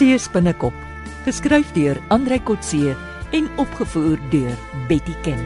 [0.00, 0.72] See spinnekop,
[1.26, 2.94] geskryf deur Andrei Kotse
[3.36, 4.54] en opgevoer deur
[4.88, 5.42] Betty Ken.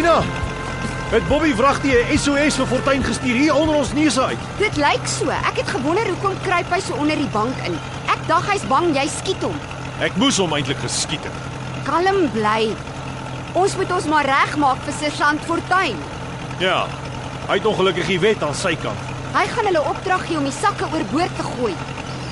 [0.00, 0.22] Ina,
[1.12, 4.38] het Bobby vragtie 'n SOS vir Fortuin gestuur hier onder ons neuse uit.
[4.58, 5.28] Dit lyk so.
[5.28, 7.76] Ek het gewonder hoekom kruip hy so onder die bank in.
[8.08, 9.60] Ek dink hy's bang jy skiet hom.
[10.00, 11.36] Ek moes hom eintlik geskiet het.
[11.84, 12.72] Kalm bly.
[13.56, 15.96] Ons moet ons maar regmaak vir Sergeant Fortuin.
[16.60, 16.86] Ja.
[17.48, 19.14] Hy het ongelukkig die wet aan sy kant.
[19.32, 21.72] Hy gaan hulle opdrag gee om die sakke oorboord te gooi.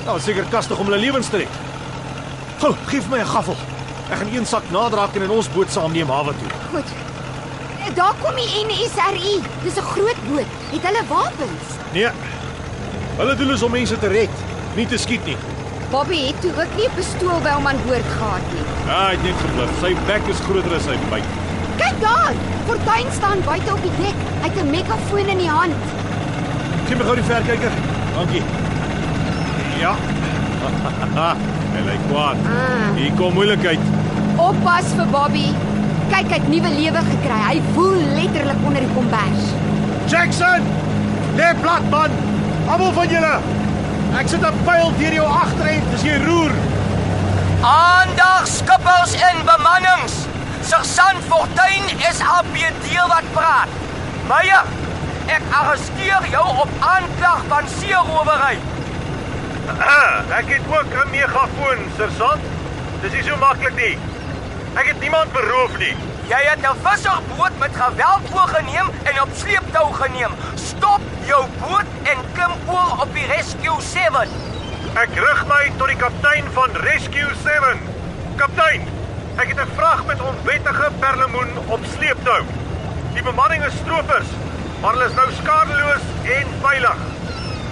[0.05, 1.57] Nou seker kastig om hulle lewens te red.
[2.61, 3.57] Gou, gee vir my 'n gaffel.
[4.11, 6.51] Ek gaan een sak nadraak en in ons boot saamneem hawe toe.
[6.71, 6.89] Goed.
[7.95, 9.41] Daar kom die NSRI.
[9.63, 10.51] Dis 'n groot boot.
[10.71, 11.65] Het hulle wapens?
[11.93, 12.09] Nee.
[13.17, 14.29] Hulle doel is om mense te red,
[14.75, 15.37] nie te skiet nie.
[15.91, 18.63] Bobby het toe ook nie 'n pistool by hom aan boord gehad nie.
[18.87, 19.71] Ja, hy het net gebluf.
[19.81, 21.27] Sy bek is groter as sy buik.
[21.77, 22.33] Kyk daar.
[22.67, 24.17] Fortuin staan buite op die dek.
[24.41, 25.75] Hy het 'n megafoon in die hand.
[26.87, 27.71] Gee my gou die verkyker.
[28.15, 28.43] Dankie.
[29.79, 29.95] Ja.
[31.73, 32.37] Hy lyk kwaad.
[32.45, 32.95] Ah.
[32.95, 33.79] Hier kom moeilikheid.
[34.35, 35.47] Oppas vir Bobby.
[36.09, 37.39] Kyk, hy het nuwe lewe gekry.
[37.47, 39.43] Hy woel letterlik onder die kombers.
[40.07, 40.61] Jackson!
[41.35, 42.11] Lê plat man.
[42.67, 43.35] Almal van julle.
[44.15, 46.53] Ek sit 'n pyl deur jou agterend as jy roer.
[47.61, 50.13] Aandag skippers en bemannings.
[50.61, 53.67] Sergeant Fortuin is APD wat praat.
[54.27, 54.63] Meyer,
[55.27, 58.57] ek arresteer jou op aanklag van seerowery.
[60.39, 62.41] Ek het ook 'n megafoon, sergeant.
[63.01, 63.97] Dis nie so maklik nie.
[64.75, 65.95] Ek het niemand beroof nie.
[66.27, 70.31] Jy het 'n visserboot met geweld oorgeneem en op sleeptou geneem.
[70.55, 74.29] Stop jou boot en klim oor op die Rescue 7.
[75.01, 77.81] Ek rig my tot die kaptein van Rescue 7.
[78.39, 78.85] Kaptein,
[79.41, 82.41] ek het 'n vrag met onwettige perlemoen op sleeptou.
[83.13, 84.29] Die bemanning is stroopers,
[84.81, 86.05] maar hulle is nou skadeloos
[86.37, 86.99] en veilig.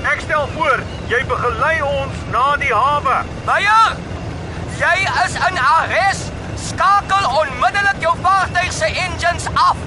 [0.04, 3.18] Ek stel voor jy begelei ons na die hawe.
[3.46, 3.96] Meyer,
[4.78, 6.32] jy is in arrest.
[6.56, 9.78] Skakel onmiddellik jou vaartuig se engines af.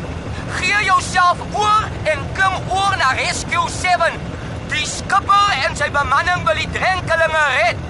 [0.59, 4.38] Gee jouself oor en klim oor na Rescue 7.
[4.69, 7.85] Die skipper en sy bemanning wil die drenkelinge red.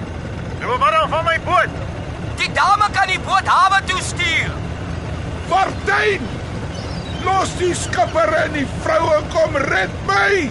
[0.61, 1.77] Nou wat dan van my boot?
[2.39, 4.51] Die dame kan die boot hawe toe stuur.
[5.51, 6.27] Fortuin!
[7.25, 10.47] Los die skipper en die vroue kom red my.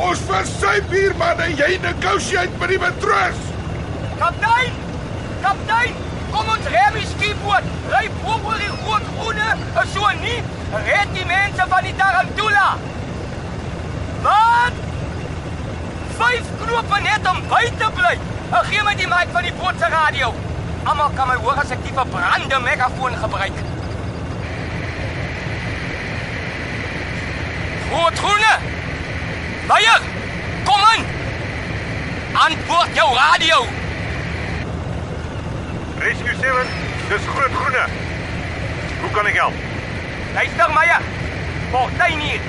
[0.00, 3.42] Ons versuip hier man en jy negotiate met die matroos.
[4.22, 4.80] Kaptein!
[5.44, 6.00] Kaptein!
[6.32, 7.66] Kom ons rem die skiepboot.
[7.92, 9.50] Ry bo oor die groot groene.
[9.82, 10.38] En so nie,
[10.88, 12.70] red die mense van die Tarantula.
[14.24, 14.81] Wat?
[16.92, 18.16] Knope net om by te bly.
[18.52, 20.26] En gee my die mic van die boot se radio.
[20.84, 23.60] Almal kan my hoor as ek die verbrande megafoon gebruik.
[27.86, 28.52] Groot groene.
[29.70, 30.04] Meyer,
[30.68, 31.08] kom aan.
[32.44, 33.64] Antwoord jou radio.
[36.04, 36.68] Rescue 7,
[37.08, 37.88] dis groot groene.
[39.00, 39.68] Hoe kan ek help?
[40.36, 41.12] Luister Meyer.
[41.72, 42.48] Fortuin hier.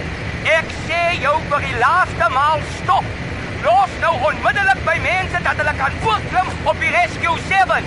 [0.59, 3.13] Ek sê jou vir die laaste maal stop.
[3.63, 7.85] Los nou onmiddellik by mense dat hulle kan voortklim op die Rescue 7.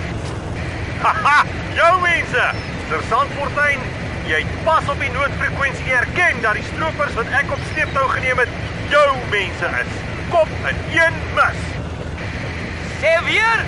[1.03, 1.43] Haha,
[1.77, 2.45] jou mense.
[2.89, 3.83] Sergeant Fortuin,
[4.25, 8.41] jy het pas op die noodfrekwensie erken dat die stroopers wat ek op sleeptou geneem
[8.41, 8.55] het,
[8.89, 9.99] jou mense is.
[10.33, 11.59] Kop in een mis.
[13.03, 13.61] Sê weer.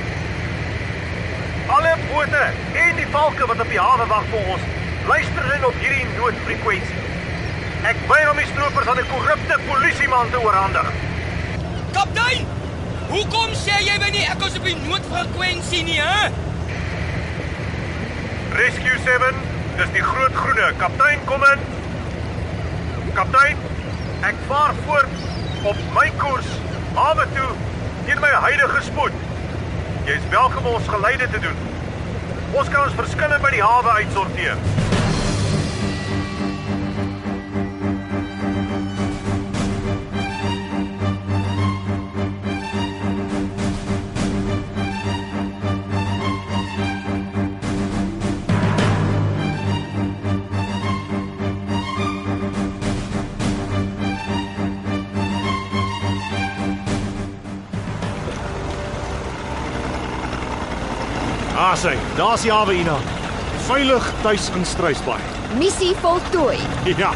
[1.75, 2.47] Alle bote
[2.87, 4.65] en die valke wat op die hawe wag vir ons,
[5.11, 7.05] luister in op hierdie noodfrekwensie.
[7.93, 10.89] Ek weier om die stroopers aan 'n korrupte polisieman te oorhandig.
[13.09, 16.27] Hoekom sê jy my nie ek is op die noodfrekwensie nie, hè?
[18.53, 19.39] Rescue 7,
[19.79, 20.67] dis die groot groene.
[20.77, 21.63] Kaptein, kom in.
[23.17, 23.65] Kaptein,
[24.29, 26.53] ek vaar voort op my koers
[26.99, 27.49] hawe toe
[28.05, 29.17] teen my huidige spoed.
[30.05, 31.65] Jy is welkom om ons geleide te doen.
[32.53, 34.98] Ons kan ons verskille by die hawe uitsorteer.
[61.59, 62.93] Ah, sê, daar's die hawe Ina.
[63.67, 65.19] Veilig tuis in Struisbaai.
[65.59, 66.55] Missie voltooi.
[67.01, 67.11] Ja.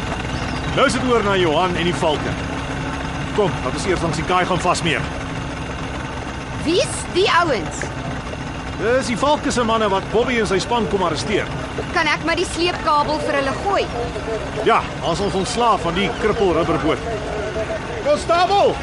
[0.76, 2.34] Nou is dit oor na Johan en die valke.
[3.38, 5.06] Kom, laat ons eers langs die kaai gaan vasmeer.
[6.66, 7.80] Wie's die ouens?
[8.82, 11.48] Dis die valke se manne wat Bobby en sy span kom arresteer.
[11.96, 13.82] Kan ek maar die sleepkabel vir hulle gooi?
[14.68, 17.08] Ja, ons ons ontslaaf van die krippel rubberboot.
[18.04, 18.76] Konstabel!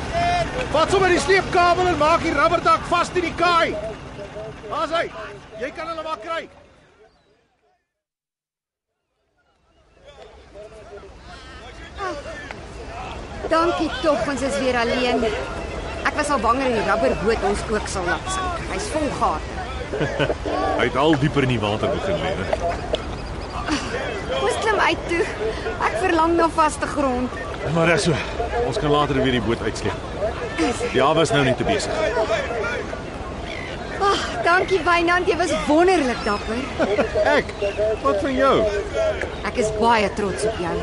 [0.73, 3.75] Vat sommer die sleepkabel en maak die rubberdak vas in die kaai.
[4.71, 5.06] Daar's hy.
[5.59, 6.45] Jy kan hulle maar kry.
[13.51, 15.25] Dankie tog, ons is weer alleen.
[16.07, 18.63] Ek was al bang dat die rubberboot ons ook sal laat sink.
[18.71, 19.59] Hy's vol gate.
[20.79, 22.31] Hy het al dieper in die water begin lê.
[24.39, 25.25] Ons klim uit toe.
[25.89, 27.35] Ek verlang na vaste grond.
[27.75, 28.15] Maar dis so.
[28.63, 30.07] Ons kan later weer die boot uitsleep.
[30.95, 33.00] Die hawe is nou net te besig.
[34.01, 36.57] Ag, dankie Wynand, jy was wonderlik dapper.
[37.30, 37.51] Ek,
[38.01, 38.56] wat van jou?
[39.45, 40.74] Ek is baie trots op jou.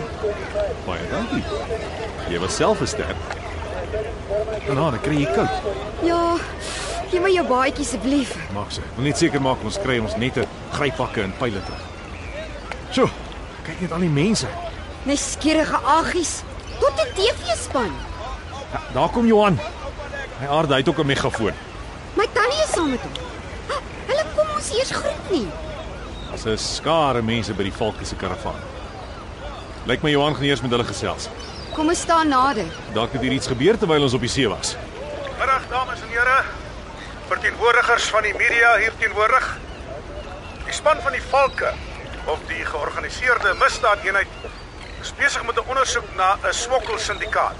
[0.86, 1.42] Baie dankie.
[2.30, 3.14] Jy was self 'n ster.
[4.68, 5.50] Nou, dan kry jy koud.
[6.04, 6.36] Ja,
[7.10, 8.36] gee my jou baadjie asseblief.
[8.54, 8.82] Maak se.
[8.96, 11.84] Wil net seker maak ons kry ons nette, gryppakke en pile terug.
[12.90, 13.10] So,
[13.64, 14.46] kyk net al die mense.
[15.04, 16.42] Neskierige aggies.
[16.80, 17.92] Tot 'n TV-span.
[18.72, 19.58] Ja, daar kom Johan.
[20.40, 21.52] Hy aarde hy het ook 'n megafoon.
[22.72, 23.12] Saam met hom.
[24.08, 25.48] Hulle kom ons eers groet nie.
[26.28, 28.60] Daar's 'n skare mense by die Valke se karavaan.
[29.86, 31.28] Lyk my Johan gaan eers met hulle gesels.
[31.72, 32.66] Kom ons staan nader.
[32.92, 34.76] Dalk het hier iets gebeur terwyl ons op die see was.
[35.38, 36.44] Middag dames en here.
[37.28, 39.58] Verteenwoordigers van die media hier teenwoordig.
[40.64, 41.72] Die span van die Valke
[42.24, 44.28] of die georganiseerde misdaadeenheid
[45.00, 47.56] is besig met 'n ondersoek na 'n smokkelsyndikaat.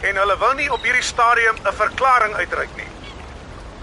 [0.00, 2.93] En hulle wil nie op hierdie stadium 'n verklaring uitreik nie.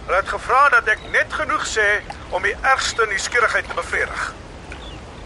[0.06, 1.88] Hulle het gevra dat ek net genoeg sê
[2.33, 4.21] om die ergste nuuskierigheid te bevredig.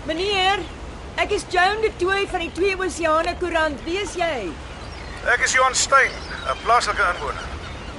[0.06, 0.60] Meneer,
[1.22, 3.80] ek is Joan de Tooy van die Twee Oseane Koerant.
[3.88, 4.50] Wie is jy?
[5.31, 7.45] Ek is Johan Stein, 'n plaaslike inwoner.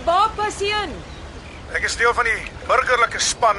[0.04, 0.92] Waar pas jy in?
[1.74, 3.56] Ek is deel van die burgerlike span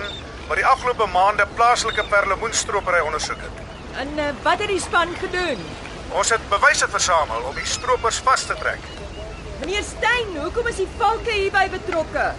[0.47, 3.57] wat die afgelope maande plaaslike perlemoenstropery ondersoek het.
[3.97, 5.65] En uh, wat het die span gedoen?
[6.09, 8.79] Ons het bewyse versamel om die stroopers vas te trek.
[9.59, 12.31] Meneer Stein, hoekom is die valke hierby betrokke?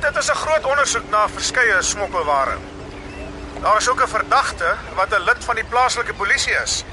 [0.00, 2.56] Dit is 'n groot ondersoek na verskeie smokkelware.
[3.60, 6.84] Daar is ook 'n verdagte wat 'n lid van die plaaslike polisie is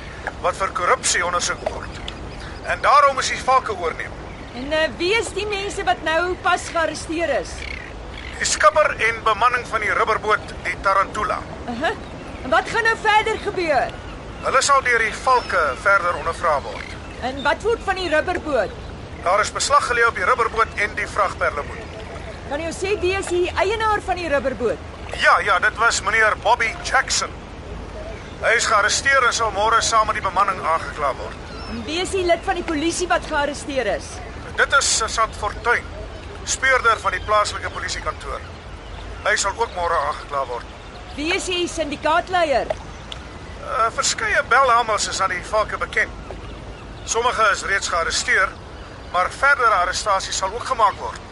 [0.42, 1.94] wat vir korrupsie ondersoek word.
[2.64, 4.12] En daarom is die valke oorneem.
[4.56, 7.50] En uh, wie is die mense wat nou pas gearresteer is?
[8.38, 11.40] Die skipper en bemanning van die rubberboot, die Tarantula.
[11.68, 11.96] Uh -huh.
[12.44, 13.90] En wat gaan nou verder gebeur?
[14.44, 16.90] Hulle sal deur die valke verder ondervra word.
[17.22, 18.72] En wat word van die rubberboot?
[19.24, 21.85] Daar is beslag gelê op die rubberboot en die vragperlemoen.
[22.50, 24.78] Kan jy sê wie is die eienaar van die rubberboot?
[25.18, 27.32] Ja, ja, dit was meneer Bobby Jackson.
[28.44, 31.56] Hy is gearresteer en sal môre saam met die bemanning aangekla word.
[31.88, 34.12] Wie is die lid van die polisie wat gearresteer is?
[34.60, 35.90] Dit is Sergeant Fortuin,
[36.46, 38.46] speurder van die plaaslike polisiekantoor.
[39.26, 40.78] Hy sal ook môre aangekla word.
[41.18, 42.70] Wie is die syndikaatleier?
[43.66, 46.14] Uh, verskeie belhamels is aan die valke bekend.
[47.10, 48.54] Sommige is reeds gearresteer,
[49.14, 51.26] maar verdere arrestasies sal ook gemaak word.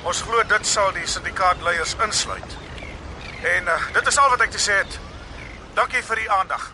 [0.00, 2.56] Ons glo dit sal die syndikaatleiers insluit.
[3.44, 4.96] En uh, dit is al wat ek te sê het.
[5.76, 6.70] Dankie vir die aandag.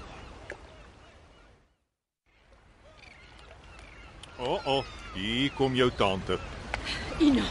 [4.37, 6.39] O, oh, oh, hier kom jou tante.
[7.25, 7.47] Ina.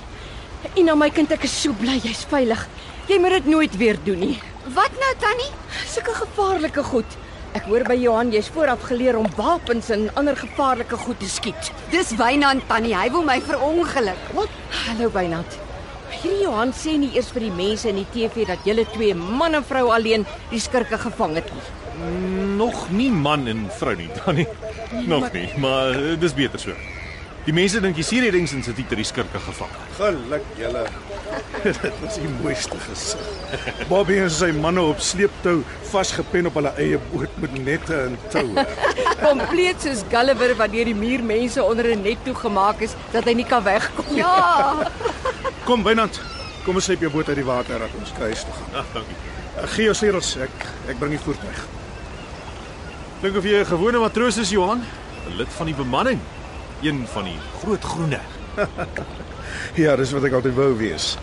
[0.79, 2.63] Ina my kind, ek is so bly jy's veilig.
[3.10, 4.38] Jy moet dit nooit weer doen nie.
[4.77, 5.51] Wat nou tannie?
[5.84, 7.20] Sulke gevaarlike goed.
[7.55, 11.72] Ek hoor by Johan jy's vooraf geleer om wapens en ander gevaarlike goed te skiet.
[11.91, 14.34] Dis Wynand tannie, hy wil my verongeluk.
[14.39, 14.60] Wat?
[14.86, 15.64] Hallo Wynand.
[16.22, 19.57] Hierdie Johan sê nie eers vir die mense in die TV dat julle twee man
[19.57, 21.65] en vrou alleen die skurke gevang het nie.
[22.60, 24.48] Nog nie man en vrou nie, Tannie.
[25.10, 26.75] Nog nie, maar eh, dis beter so.
[27.45, 29.74] Die mense dink die Sierredingsinstituut het die skurke gevang.
[30.00, 30.86] Geluk julle.
[31.65, 33.27] Dit was die mooiste gesig.
[33.89, 35.60] Bobby en sy manne op sleeptou
[35.91, 38.65] vasgepen op hulle eie boot met nette en toue.
[39.22, 43.50] Kompleet soos Gulliver wat deur die muurmense onder 'n net toegemaak is dat hy nie
[43.51, 44.24] kan wegkom nie.
[44.24, 44.89] Ja.
[45.65, 46.19] Kom Wynand,
[46.62, 48.75] kom ons sleep jou boot uit die water dat ons huis toe gaan.
[48.84, 49.15] Ag, dankie.
[49.55, 51.63] Uh, Gee jou sleutels, ek ek bring die voertuig.
[53.24, 54.86] Dink of jy 'n gewone matroos is, Johan?
[54.86, 56.19] 'n Lid van die bemanning.
[56.84, 58.19] Een van die groot groene.
[59.75, 61.17] Ja, dis wat ek altyd wou wees.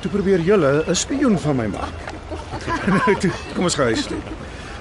[0.00, 2.12] Toe probeer julle 'n spioen van my maak.
[2.98, 4.20] nou toe, kom ons gaan huis toe.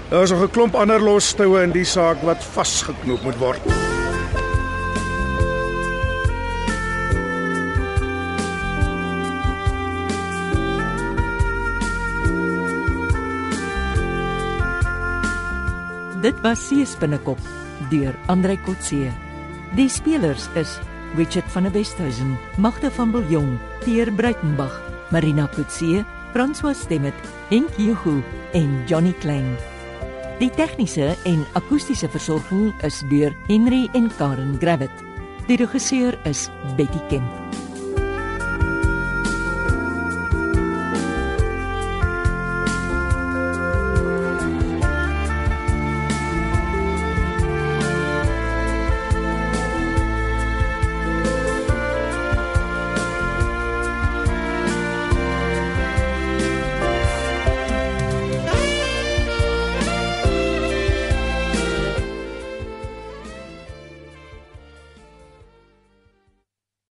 [0.09, 3.82] Daar is nog 'n klomp ander los toue in die saak wat vasgeknoop moet word.
[16.23, 17.39] Dit was Seespinnekop
[17.91, 19.11] deur Andrei Kotse.
[19.75, 20.77] Die spelers is
[21.17, 24.77] Richard van der Westhuizen, Magda van Biljong, Pierre Breitenbach,
[25.11, 27.13] Marina Kotse, François Stemmet,
[27.49, 28.21] Henk Hugo
[28.53, 29.57] en Johnny Klein.
[30.39, 35.03] Die tegniese en akoestiese versorging is deur Henry en Karen Gravett.
[35.51, 37.27] Die regisseur is Betty Kemp.